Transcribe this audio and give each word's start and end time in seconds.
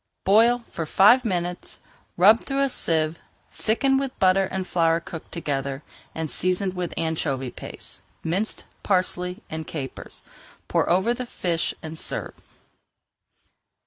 Boil 0.23 0.63
for 0.71 0.87
five 0.87 1.23
minutes, 1.23 1.77
rub 2.17 2.39
through 2.43 2.61
a 2.63 2.69
sieve, 2.69 3.19
thicken 3.53 3.99
with 3.99 4.17
butter 4.17 4.45
and 4.45 4.65
flour 4.65 4.99
cooked 4.99 5.31
together, 5.31 5.83
season 6.25 6.73
with 6.73 6.91
anchovy 6.97 7.51
paste, 7.51 8.01
minced 8.23 8.65
parsley, 8.81 9.43
and 9.47 9.67
capers. 9.67 10.23
Pour 10.67 10.89
over 10.89 11.13
the 11.13 11.27
fish 11.27 11.75
and 11.83 11.99
serve. 11.99 12.33